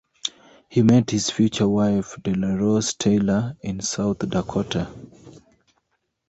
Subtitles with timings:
[0.67, 4.89] He met his future wife Delores Taylor in South Dakota.